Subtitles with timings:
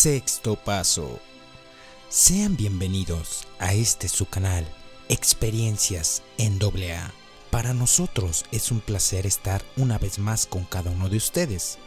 [0.00, 1.18] Sexto paso.
[2.08, 4.64] Sean bienvenidos a este su canal,
[5.08, 7.12] Experiencias en AA.
[7.50, 11.78] Para nosotros es un placer estar una vez más con cada uno de ustedes.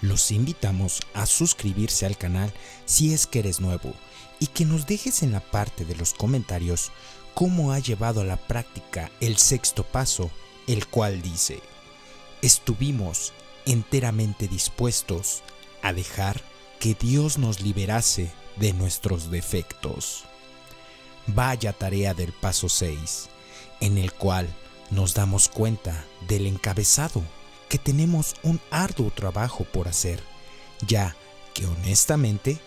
[0.00, 2.50] Los invitamos a suscribirse al canal
[2.86, 3.92] si es que eres nuevo
[4.40, 6.90] y que nos dejes en la parte de los comentarios
[7.34, 10.30] cómo ha llevado a la práctica el sexto paso,
[10.66, 11.60] el cual dice,
[12.40, 13.34] estuvimos
[13.66, 15.42] enteramente dispuestos
[15.82, 16.47] a dejar
[16.78, 20.24] que Dios nos liberase de nuestros defectos.
[21.26, 23.28] Vaya tarea del paso 6,
[23.80, 24.48] en el cual
[24.90, 27.22] nos damos cuenta del encabezado
[27.68, 30.22] que tenemos un arduo trabajo por hacer,
[30.86, 31.16] ya
[31.52, 32.58] que honestamente,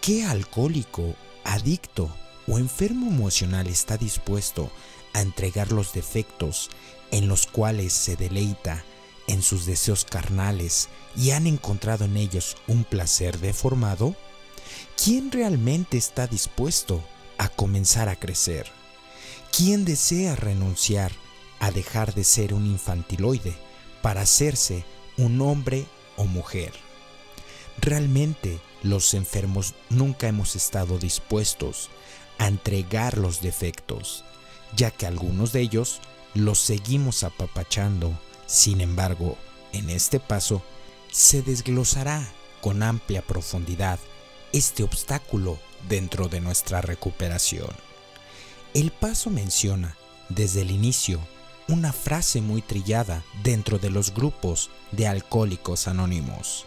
[0.00, 1.14] ¿qué alcohólico,
[1.44, 2.10] adicto
[2.48, 4.70] o enfermo emocional está dispuesto
[5.12, 6.70] a entregar los defectos
[7.10, 8.84] en los cuales se deleita
[9.30, 14.14] en sus deseos carnales y han encontrado en ellos un placer deformado?
[15.02, 17.02] ¿Quién realmente está dispuesto
[17.38, 18.66] a comenzar a crecer?
[19.56, 21.12] ¿Quién desea renunciar
[21.60, 23.56] a dejar de ser un infantiloide
[24.02, 24.84] para hacerse
[25.16, 26.72] un hombre o mujer?
[27.80, 31.88] Realmente los enfermos nunca hemos estado dispuestos
[32.38, 34.24] a entregar los defectos,
[34.76, 36.00] ya que algunos de ellos
[36.34, 38.18] los seguimos apapachando.
[38.50, 39.38] Sin embargo,
[39.72, 40.60] en este paso
[41.12, 42.26] se desglosará
[42.60, 44.00] con amplia profundidad
[44.52, 47.70] este obstáculo dentro de nuestra recuperación.
[48.74, 49.96] El paso menciona
[50.30, 51.20] desde el inicio
[51.68, 56.66] una frase muy trillada dentro de los grupos de alcohólicos anónimos,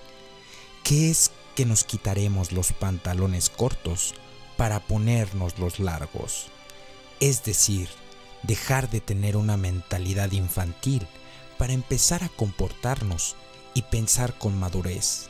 [0.85, 4.13] que es que nos quitaremos los pantalones cortos
[4.55, 6.45] para ponernos los largos,
[7.19, 7.89] es decir,
[8.43, 11.05] dejar de tener una mentalidad infantil
[11.57, 13.35] para empezar a comportarnos
[13.73, 15.29] y pensar con madurez,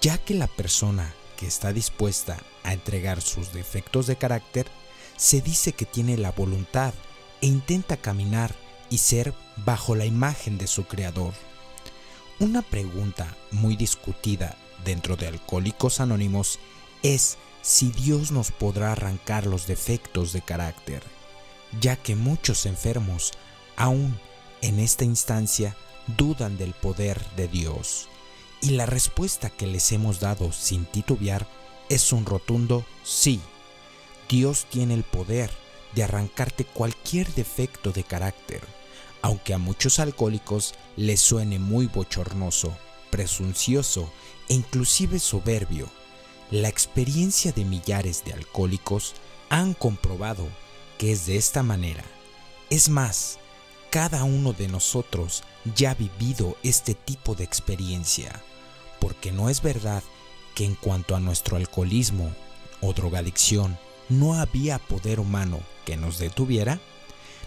[0.00, 4.66] ya que la persona que está dispuesta a entregar sus defectos de carácter
[5.16, 6.92] se dice que tiene la voluntad
[7.40, 8.54] e intenta caminar
[8.90, 11.34] y ser bajo la imagen de su creador.
[12.38, 16.58] Una pregunta muy discutida dentro de Alcohólicos Anónimos
[17.02, 21.02] es si Dios nos podrá arrancar los defectos de carácter,
[21.80, 23.32] ya que muchos enfermos,
[23.76, 24.18] aún
[24.62, 25.76] en esta instancia,
[26.16, 28.08] dudan del poder de Dios.
[28.60, 31.46] Y la respuesta que les hemos dado sin titubear
[31.88, 33.40] es un rotundo sí.
[34.28, 35.50] Dios tiene el poder
[35.94, 38.60] de arrancarte cualquier defecto de carácter,
[39.22, 42.76] aunque a muchos alcohólicos les suene muy bochornoso,
[43.10, 44.10] presuncioso
[44.48, 45.88] e inclusive soberbio.
[46.50, 49.14] La experiencia de millares de alcohólicos
[49.48, 50.46] han comprobado
[50.98, 52.04] que es de esta manera.
[52.70, 53.38] Es más,
[53.90, 55.42] cada uno de nosotros
[55.74, 58.42] ya ha vivido este tipo de experiencia,
[59.00, 60.02] porque no es verdad
[60.54, 62.34] que en cuanto a nuestro alcoholismo
[62.80, 66.80] o drogadicción no había poder humano que nos detuviera,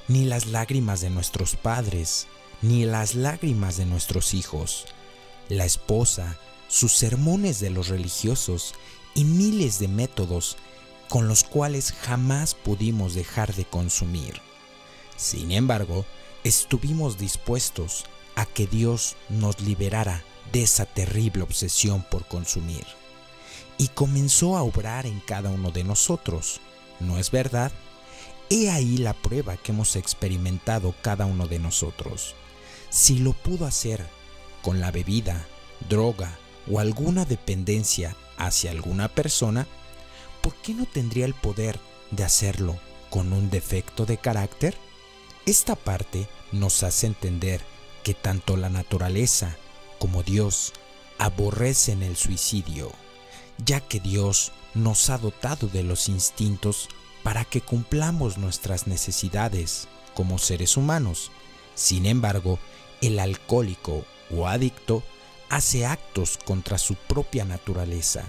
[0.08, 2.28] ni las lágrimas de nuestros padres,
[2.62, 4.86] ni las lágrimas de nuestros hijos,
[5.50, 8.74] la esposa, sus sermones de los religiosos
[9.16, 10.58] y miles de métodos
[11.10, 14.42] con los cuales jamás pudimos dejar de consumir.
[15.18, 16.06] Sin embargo,
[16.44, 18.06] estuvimos dispuestos
[18.36, 22.86] a que Dios nos liberara de esa terrible obsesión por consumir.
[23.78, 26.60] Y comenzó a obrar en cada uno de nosotros,
[27.00, 27.72] ¿no es verdad?
[28.50, 32.36] He ahí la prueba que hemos experimentado cada uno de nosotros.
[32.90, 34.06] Si lo pudo hacer
[34.62, 35.46] con la bebida,
[35.88, 36.38] droga
[36.70, 39.68] o alguna dependencia hacia alguna persona,
[40.42, 41.80] ¿por qué no tendría el poder
[42.12, 42.80] de hacerlo
[43.10, 44.76] con un defecto de carácter?
[45.50, 47.60] Esta parte nos hace entender
[48.04, 49.58] que tanto la naturaleza
[49.98, 50.74] como Dios
[51.18, 52.92] aborrecen el suicidio,
[53.58, 56.88] ya que Dios nos ha dotado de los instintos
[57.24, 61.32] para que cumplamos nuestras necesidades como seres humanos.
[61.74, 62.60] Sin embargo,
[63.02, 65.02] el alcohólico o adicto
[65.50, 68.24] hace actos contra su propia naturaleza,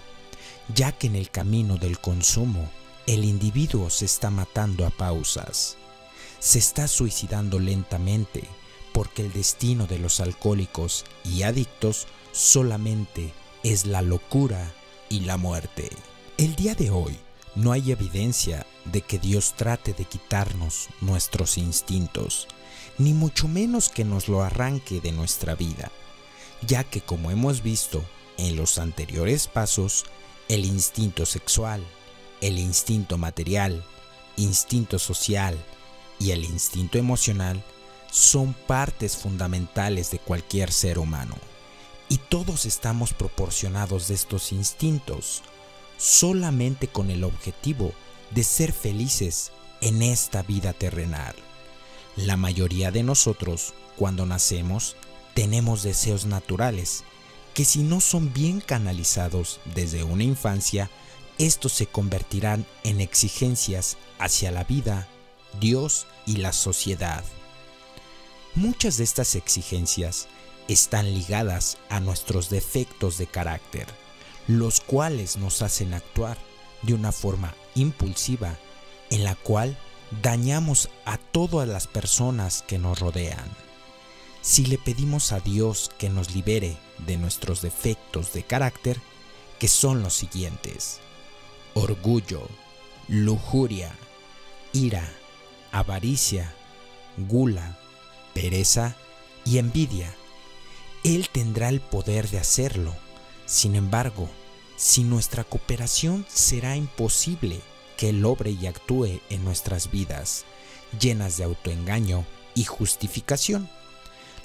[0.74, 2.70] ya que en el camino del consumo
[3.06, 5.76] el individuo se está matando a pausas
[6.40, 8.44] se está suicidando lentamente
[8.92, 13.32] porque el destino de los alcohólicos y adictos solamente
[13.62, 14.72] es la locura
[15.08, 15.90] y la muerte.
[16.38, 17.16] El día de hoy
[17.54, 22.48] no hay evidencia de que Dios trate de quitarnos nuestros instintos,
[22.98, 25.90] ni mucho menos que nos lo arranque de nuestra vida,
[26.66, 28.02] ya que como hemos visto
[28.38, 30.06] en los anteriores pasos,
[30.48, 31.84] el instinto sexual,
[32.40, 33.84] el instinto material,
[34.36, 35.56] instinto social,
[36.20, 37.64] y el instinto emocional
[38.12, 41.34] son partes fundamentales de cualquier ser humano.
[42.08, 45.42] Y todos estamos proporcionados de estos instintos.
[45.96, 47.92] solamente con el objetivo
[48.30, 49.52] de ser felices
[49.82, 51.34] en esta vida terrenal.
[52.16, 54.96] La mayoría de nosotros, cuando nacemos,
[55.34, 57.04] tenemos deseos naturales
[57.52, 60.90] que si no son bien canalizados desde una infancia,
[61.38, 65.06] estos se convertirán en exigencias hacia la vida,
[65.58, 67.24] Dios y la sociedad.
[68.54, 70.28] Muchas de estas exigencias
[70.68, 73.86] están ligadas a nuestros defectos de carácter,
[74.46, 76.38] los cuales nos hacen actuar
[76.82, 78.56] de una forma impulsiva
[79.10, 79.76] en la cual
[80.22, 83.50] dañamos a todas las personas que nos rodean.
[84.42, 86.76] Si le pedimos a Dios que nos libere
[87.06, 89.00] de nuestros defectos de carácter,
[89.58, 91.00] que son los siguientes.
[91.74, 92.48] Orgullo,
[93.08, 93.94] lujuria,
[94.72, 95.06] ira,
[95.72, 96.54] avaricia,
[97.16, 97.78] gula,
[98.34, 98.96] pereza
[99.44, 100.14] y envidia.
[101.04, 102.94] Él tendrá el poder de hacerlo.
[103.46, 104.28] Sin embargo,
[104.76, 107.60] sin nuestra cooperación será imposible
[107.96, 110.44] que Él obre y actúe en nuestras vidas,
[110.98, 112.24] llenas de autoengaño
[112.54, 113.68] y justificación.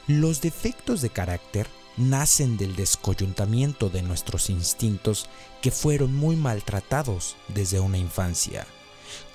[0.07, 1.67] Los defectos de carácter
[1.97, 5.27] nacen del descoyuntamiento de nuestros instintos
[5.61, 8.67] que fueron muy maltratados desde una infancia,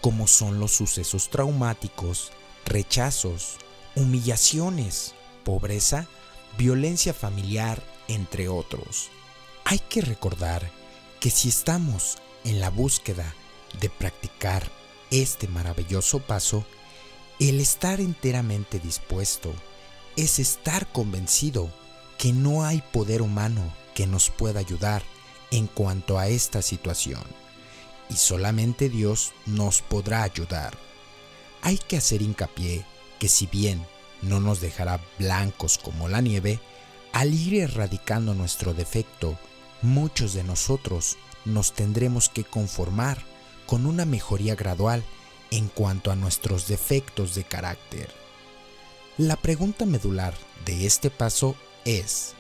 [0.01, 2.33] como son los sucesos traumáticos,
[2.65, 3.57] rechazos,
[3.95, 6.07] humillaciones, pobreza,
[6.57, 9.11] violencia familiar, entre otros.
[9.65, 10.71] Hay que recordar
[11.21, 13.35] que si estamos en la búsqueda
[13.81, 14.71] de practicar
[15.11, 16.65] este maravilloso paso,
[17.39, 19.53] el estar enteramente dispuesto
[20.17, 21.71] es estar convencido
[22.19, 25.03] que no hay poder humano que nos pueda ayudar
[25.51, 27.23] en cuanto a esta situación,
[28.11, 30.77] y solamente Dios nos podrá ayudar.
[31.63, 32.85] Hay que hacer hincapié
[33.19, 33.87] que si bien
[34.23, 36.61] no nos dejará blancos como la nieve,
[37.13, 39.39] al ir erradicando nuestro defecto,
[39.83, 43.19] muchos de nosotros nos tendremos que conformar
[43.67, 45.03] con una mejoría gradual
[45.51, 48.11] en cuanto a nuestros defectos de carácter.
[49.17, 50.35] La pregunta medular
[50.65, 52.35] de este paso es,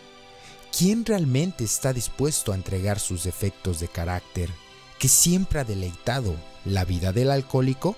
[0.76, 4.50] ¿quién realmente está dispuesto a entregar sus defectos de carácter
[5.00, 6.36] que siempre ha deleitado
[6.66, 7.96] la vida del alcohólico?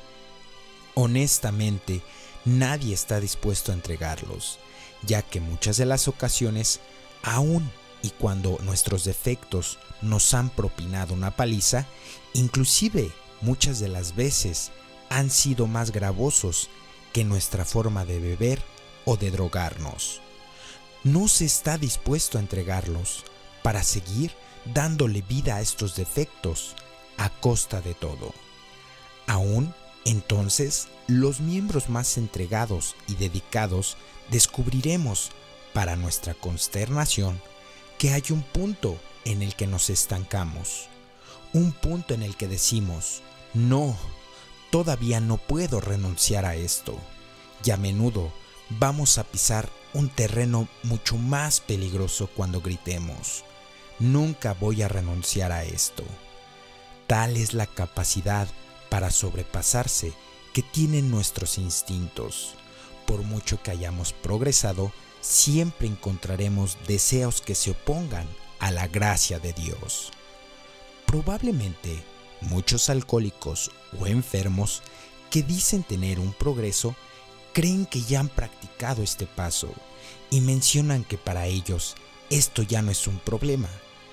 [0.94, 2.00] Honestamente,
[2.44, 4.60] nadie está dispuesto a entregarlos,
[5.02, 6.78] ya que muchas de las ocasiones,
[7.24, 7.68] aún
[8.02, 11.86] y cuando nuestros defectos nos han propinado una paliza,
[12.34, 13.10] inclusive
[13.40, 14.70] muchas de las veces
[15.10, 16.70] han sido más gravosos
[17.12, 18.62] que nuestra forma de beber
[19.06, 20.20] o de drogarnos.
[21.02, 23.24] No se está dispuesto a entregarlos
[23.64, 24.30] para seguir
[24.72, 26.76] dándole vida a estos defectos
[27.22, 28.34] a costa de todo.
[29.28, 29.72] Aún
[30.04, 33.96] entonces, los miembros más entregados y dedicados
[34.30, 35.30] descubriremos,
[35.72, 37.40] para nuestra consternación,
[37.98, 40.88] que hay un punto en el que nos estancamos,
[41.52, 43.22] un punto en el que decimos,
[43.54, 43.96] no,
[44.70, 46.98] todavía no puedo renunciar a esto,
[47.64, 48.32] y a menudo
[48.68, 53.44] vamos a pisar un terreno mucho más peligroso cuando gritemos,
[53.98, 56.04] nunca voy a renunciar a esto.
[57.06, 58.48] Tal es la capacidad
[58.88, 60.12] para sobrepasarse
[60.52, 62.54] que tienen nuestros instintos.
[63.06, 68.26] Por mucho que hayamos progresado, siempre encontraremos deseos que se opongan
[68.58, 70.10] a la gracia de Dios.
[71.06, 72.02] Probablemente
[72.40, 74.82] muchos alcohólicos o enfermos
[75.30, 76.94] que dicen tener un progreso
[77.52, 79.72] creen que ya han practicado este paso
[80.30, 81.94] y mencionan que para ellos
[82.30, 83.68] esto ya no es un problema.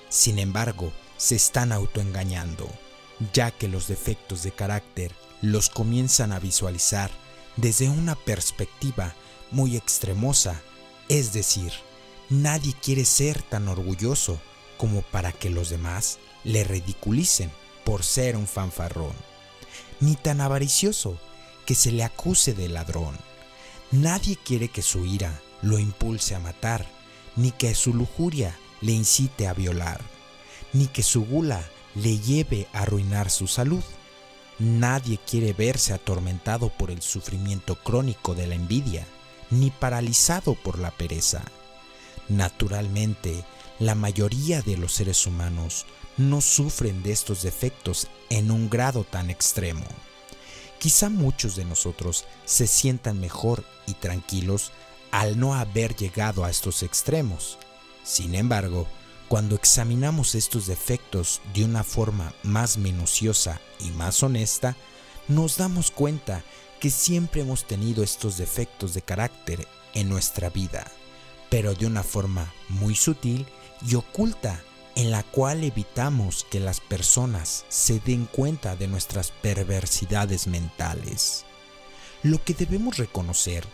[0.08, 2.66] Sin embargo, se están autoengañando,
[3.34, 7.10] ya que los defectos de carácter los comienzan a visualizar
[7.56, 9.14] desde una perspectiva
[9.50, 10.62] muy extremosa
[11.10, 11.72] es decir,
[12.30, 14.40] nadie quiere ser tan orgulloso
[14.78, 17.50] como para que los demás le ridiculicen
[17.84, 19.12] por ser un fanfarrón,
[20.00, 21.18] ni tan avaricioso
[21.66, 23.18] que se le acuse de ladrón.
[23.90, 26.86] Nadie quiere que su ira lo impulse a matar,
[27.36, 30.00] ni que su lujuria le incite a violar,
[30.72, 31.62] ni que su gula
[31.94, 33.82] le lleve a arruinar su salud.
[34.58, 39.06] Nadie quiere verse atormentado por el sufrimiento crónico de la envidia
[39.50, 41.42] ni paralizado por la pereza.
[42.28, 43.44] Naturalmente,
[43.78, 45.86] la mayoría de los seres humanos
[46.16, 49.84] no sufren de estos defectos en un grado tan extremo.
[50.78, 54.72] Quizá muchos de nosotros se sientan mejor y tranquilos
[55.10, 57.58] al no haber llegado a estos extremos.
[58.04, 58.86] Sin embargo,
[59.30, 64.76] cuando examinamos estos defectos de una forma más minuciosa y más honesta,
[65.28, 66.42] nos damos cuenta
[66.80, 70.90] que siempre hemos tenido estos defectos de carácter en nuestra vida,
[71.48, 73.46] pero de una forma muy sutil
[73.86, 74.64] y oculta
[74.96, 81.44] en la cual evitamos que las personas se den cuenta de nuestras perversidades mentales.
[82.24, 83.64] Lo que debemos reconocer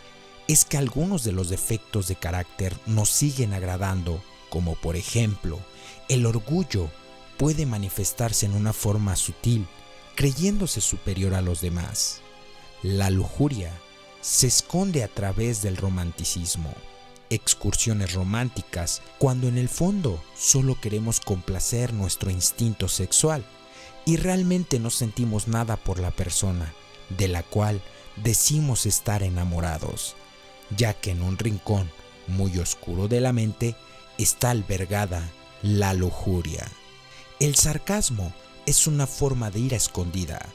[0.47, 5.59] es que algunos de los defectos de carácter nos siguen agradando, como por ejemplo,
[6.09, 6.89] el orgullo
[7.37, 9.67] puede manifestarse en una forma sutil,
[10.15, 12.21] creyéndose superior a los demás.
[12.83, 13.71] La lujuria
[14.21, 16.73] se esconde a través del romanticismo,
[17.29, 23.45] excursiones románticas, cuando en el fondo solo queremos complacer nuestro instinto sexual
[24.05, 26.73] y realmente no sentimos nada por la persona
[27.09, 27.81] de la cual
[28.15, 30.15] decimos estar enamorados,
[30.75, 31.91] ya que en un rincón
[32.27, 33.75] muy oscuro de la mente
[34.17, 35.29] está albergada
[35.61, 36.67] la lujuria.
[37.39, 38.33] El sarcasmo
[38.65, 40.45] es una forma de ira escondida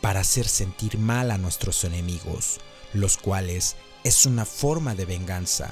[0.00, 2.60] para hacer sentir mal a nuestros enemigos,
[2.92, 5.70] los cuales es una forma de venganza.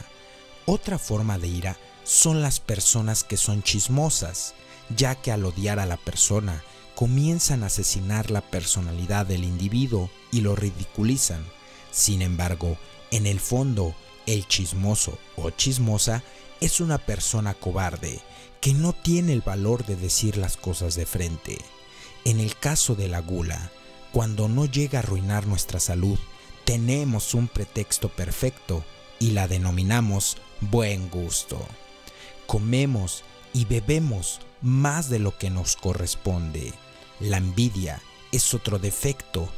[0.66, 4.54] Otra forma de ira son las personas que son chismosas,
[4.94, 6.62] ya que al odiar a la persona
[6.94, 11.46] comienzan a asesinar la personalidad del individuo y lo ridiculizan.
[11.90, 12.76] Sin embargo,
[13.10, 13.94] en el fondo,
[14.26, 16.22] el chismoso o chismosa
[16.60, 18.20] es una persona cobarde
[18.60, 21.58] que no tiene el valor de decir las cosas de frente.
[22.24, 23.70] En el caso de la gula,
[24.12, 26.18] cuando no llega a arruinar nuestra salud,
[26.64, 28.84] tenemos un pretexto perfecto
[29.18, 31.64] y la denominamos buen gusto.
[32.46, 36.72] Comemos y bebemos más de lo que nos corresponde.
[37.20, 39.48] La envidia es otro defecto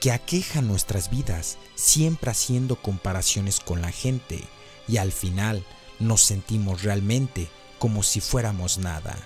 [0.00, 4.44] que aqueja nuestras vidas, siempre haciendo comparaciones con la gente
[4.86, 5.64] y al final
[5.98, 9.16] nos sentimos realmente como si fuéramos nada.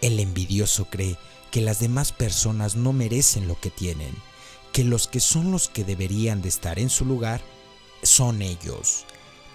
[0.00, 1.16] El envidioso cree
[1.50, 4.14] que las demás personas no merecen lo que tienen,
[4.72, 7.40] que los que son los que deberían de estar en su lugar
[8.02, 9.04] son ellos.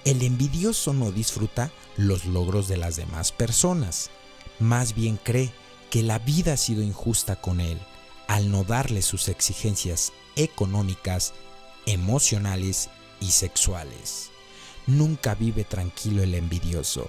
[0.06, 4.10] El envidioso no disfruta los logros de las demás personas,
[4.60, 5.54] más bien cree
[5.90, 7.80] que la vida ha sido injusta con él
[8.28, 11.34] al no darle sus exigencias económicas,
[11.86, 12.90] emocionales
[13.22, 14.33] y sexuales.
[14.88, 17.08] Nunca vive tranquilo el envidioso.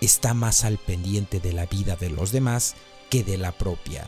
[0.00, 2.74] Está más al pendiente de la vida de los demás
[3.10, 4.06] que de la propia,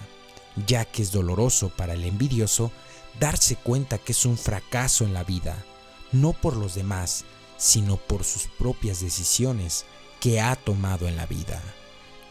[0.66, 2.72] ya que es doloroso para el envidioso
[3.20, 5.64] darse cuenta que es un fracaso en la vida,
[6.12, 7.24] no por los demás,
[7.56, 9.84] sino por sus propias decisiones
[10.20, 11.62] que ha tomado en la vida.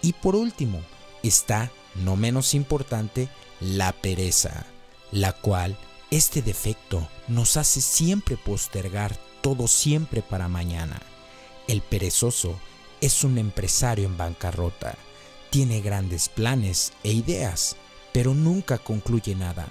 [0.01, 0.81] Y por último,
[1.23, 3.29] está, no menos importante,
[3.59, 4.65] la pereza,
[5.11, 5.77] la cual
[6.11, 10.99] este defecto nos hace siempre postergar todo siempre para mañana.
[11.67, 12.59] El perezoso
[12.99, 14.97] es un empresario en bancarrota.
[15.51, 17.75] Tiene grandes planes e ideas,
[18.11, 19.67] pero nunca concluye nada.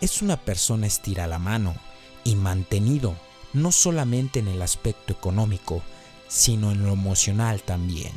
[0.00, 1.74] Es una persona estira la mano
[2.24, 3.14] y mantenido
[3.52, 5.82] no solamente en el aspecto económico,
[6.26, 8.12] sino en lo emocional también.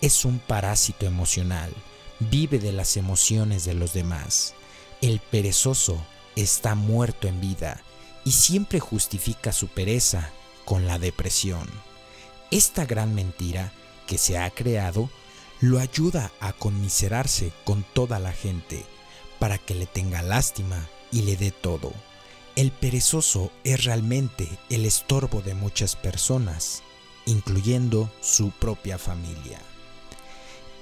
[0.00, 1.74] Es un parásito emocional,
[2.20, 4.54] vive de las emociones de los demás.
[5.02, 6.00] El perezoso
[6.36, 7.82] está muerto en vida
[8.24, 10.30] y siempre justifica su pereza
[10.64, 11.68] con la depresión.
[12.50, 13.72] Esta gran mentira
[14.06, 15.08] que se ha creado
[15.60, 18.84] lo ayuda a conmiserarse con toda la gente
[19.38, 21.92] para que le tenga lástima y le dé todo.
[22.56, 26.82] El perezoso es realmente el estorbo de muchas personas,
[27.26, 29.60] incluyendo su propia familia.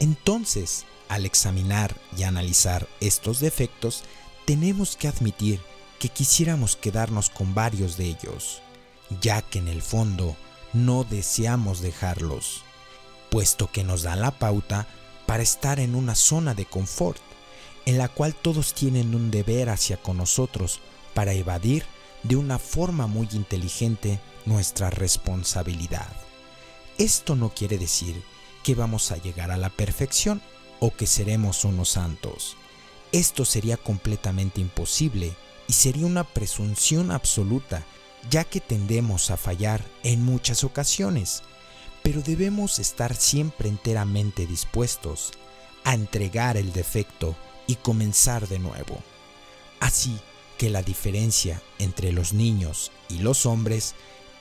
[0.01, 4.05] Entonces, al examinar y analizar estos defectos,
[4.45, 5.61] tenemos que admitir
[5.99, 8.63] que quisiéramos quedarnos con varios de ellos,
[9.21, 10.37] ya que en el fondo
[10.73, 12.63] no deseamos dejarlos,
[13.31, 14.87] puesto que nos dan la pauta
[15.27, 17.21] para estar en una zona de confort,
[17.85, 20.81] en la cual todos tienen un deber hacia con nosotros
[21.15, 21.85] para evadir
[22.23, 26.09] de una forma muy inteligente nuestra responsabilidad.
[26.99, 28.23] Esto no quiere decir
[28.63, 30.43] que vamos a llegar a la perfección
[30.81, 32.57] o que seremos unos santos.
[33.13, 35.35] Esto sería completamente imposible
[35.69, 37.85] y sería una presunción absoluta,
[38.31, 41.43] ya que tendemos a fallar en muchas ocasiones,
[42.03, 45.33] pero debemos estar siempre enteramente dispuestos
[45.85, 48.99] a entregar el defecto y comenzar de nuevo.
[49.79, 50.19] Así
[50.57, 53.95] que la diferencia entre los niños y los hombres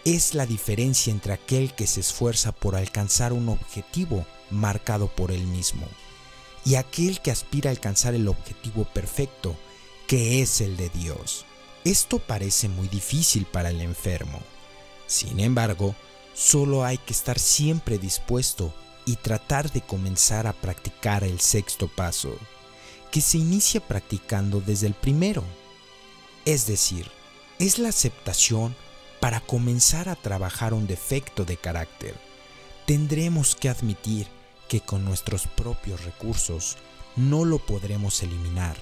[0.06, 5.46] es la diferencia entre aquel que se esfuerza por alcanzar un objetivo marcado por él
[5.46, 5.86] mismo
[6.66, 9.56] y aquel que aspira a alcanzar el objetivo perfecto
[10.08, 11.46] que es el de Dios.
[11.84, 14.40] Esto parece muy difícil para el enfermo.
[15.06, 15.96] Sin embargo,
[16.34, 18.74] solo hay que estar siempre dispuesto
[19.06, 22.38] y tratar de comenzar a practicar el sexto paso,
[23.12, 25.44] que se inicia practicando desde el primero.
[26.46, 27.12] Es decir,
[27.60, 28.76] es la aceptación
[29.20, 32.16] para comenzar a trabajar un defecto de carácter.
[32.86, 34.28] Tendremos que admitir
[34.70, 36.78] que con nuestros propios recursos
[37.18, 38.78] no lo podremos eliminar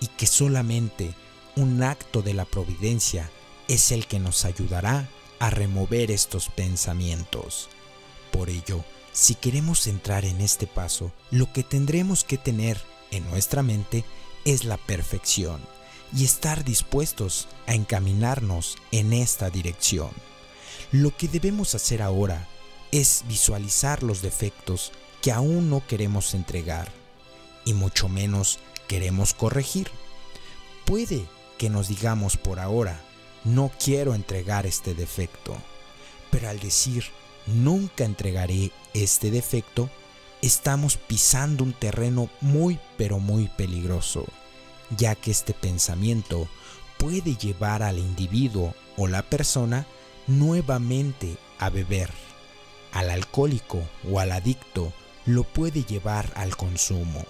[0.00, 1.14] y que solamente
[1.56, 3.30] un acto de la providencia
[3.68, 7.68] es el que nos ayudará a remover estos pensamientos.
[8.32, 12.80] Por ello, si queremos entrar en este paso, lo que tendremos que tener
[13.10, 14.04] en nuestra mente
[14.44, 15.60] es la perfección
[16.16, 20.10] y estar dispuestos a encaminarnos en esta dirección.
[20.92, 22.48] Lo que debemos hacer ahora
[22.90, 24.92] es visualizar los defectos
[25.22, 26.90] que aún no queremos entregar
[27.64, 28.58] y mucho menos
[28.90, 29.88] queremos corregir.
[30.84, 31.24] Puede
[31.58, 33.00] que nos digamos por ahora,
[33.44, 35.56] no quiero entregar este defecto,
[36.32, 37.04] pero al decir
[37.46, 39.88] nunca entregaré este defecto,
[40.42, 44.24] estamos pisando un terreno muy pero muy peligroso,
[44.96, 46.48] ya que este pensamiento
[46.98, 49.86] puede llevar al individuo o la persona
[50.26, 52.10] nuevamente a beber.
[52.90, 54.92] Al alcohólico o al adicto
[55.26, 57.24] lo puede llevar al consumo,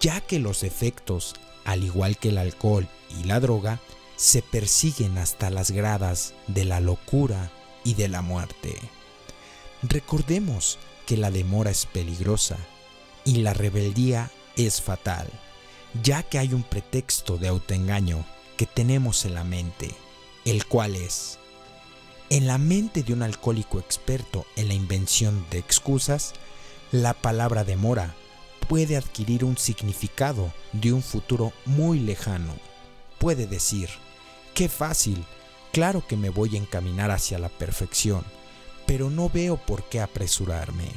[0.00, 1.34] ya que los efectos,
[1.64, 2.88] al igual que el alcohol
[3.20, 3.80] y la droga,
[4.16, 7.50] se persiguen hasta las gradas de la locura
[7.84, 8.76] y de la muerte.
[9.82, 12.56] Recordemos que la demora es peligrosa
[13.24, 15.28] y la rebeldía es fatal,
[16.02, 18.24] ya que hay un pretexto de autoengaño
[18.56, 19.90] que tenemos en la mente,
[20.44, 21.38] el cual es,
[22.30, 26.32] en la mente de un alcohólico experto en la invención de excusas,
[26.90, 28.14] la palabra demora
[28.68, 32.54] puede adquirir un significado de un futuro muy lejano.
[33.18, 33.88] Puede decir,
[34.54, 35.24] qué fácil,
[35.72, 38.24] claro que me voy a encaminar hacia la perfección,
[38.86, 40.88] pero no veo por qué apresurarme.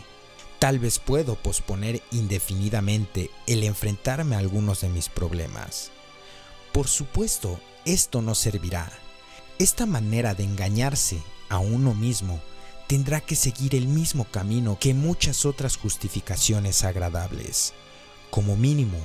[0.59, 5.91] Tal vez puedo posponer indefinidamente el enfrentarme a algunos de mis problemas.
[6.71, 8.91] Por supuesto, esto no servirá.
[9.59, 12.41] Esta manera de engañarse a uno mismo
[12.87, 17.73] tendrá que seguir el mismo camino que muchas otras justificaciones agradables.
[18.29, 18.97] Como mínimo,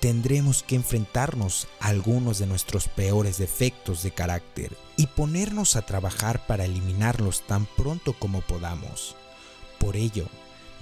[0.00, 6.46] tendremos que enfrentarnos a algunos de nuestros peores defectos de carácter y ponernos a trabajar
[6.46, 9.16] para eliminarlos tan pronto como podamos.
[9.78, 10.26] Por ello,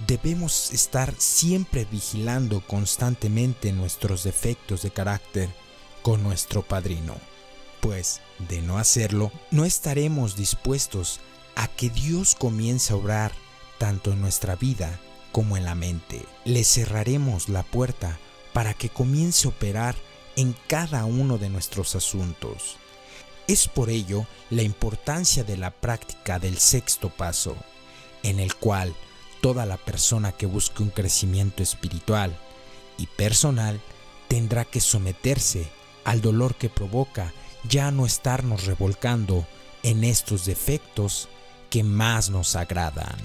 [0.07, 5.49] debemos estar siempre vigilando constantemente nuestros defectos de carácter
[6.01, 7.15] con nuestro padrino,
[7.81, 11.19] pues de no hacerlo, no estaremos dispuestos
[11.55, 13.31] a que Dios comience a obrar
[13.77, 14.99] tanto en nuestra vida
[15.31, 16.25] como en la mente.
[16.45, 18.19] Le cerraremos la puerta
[18.53, 19.95] para que comience a operar
[20.35, 22.77] en cada uno de nuestros asuntos.
[23.47, 27.55] Es por ello la importancia de la práctica del sexto paso,
[28.23, 28.95] en el cual
[29.41, 32.35] toda la persona que busque un crecimiento espiritual
[32.97, 33.81] y personal
[34.27, 35.67] tendrá que someterse
[36.03, 37.33] al dolor que provoca
[37.67, 39.45] ya no estarnos revolcando
[39.83, 41.29] en estos defectos
[41.75, 43.17] que más nos agradan.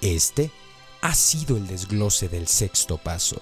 [0.00, 0.52] Este
[1.00, 3.40] ha sido el desglose del sexto paso.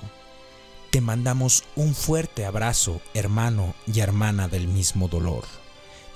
[0.88, 5.44] Te mandamos un fuerte abrazo, hermano y hermana del mismo dolor.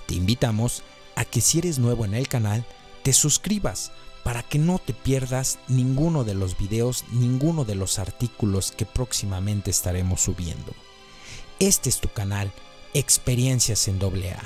[0.07, 0.85] Te invitamos
[1.16, 2.64] a que si eres nuevo en el canal,
[3.02, 8.72] te suscribas para que no te pierdas ninguno de los videos, ninguno de los artículos
[8.72, 10.72] que próximamente estaremos subiendo.
[11.59, 12.50] Este es tu canal,
[12.94, 14.42] Experiencias en AA.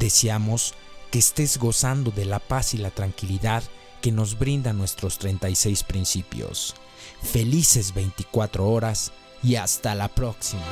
[0.00, 0.74] Deseamos
[1.10, 3.62] que estés gozando de la paz y la tranquilidad
[4.00, 6.74] que nos brindan nuestros 36 principios.
[7.22, 10.62] Felices 24 horas y hasta la próxima.